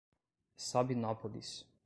Sabinópolis 0.57 1.63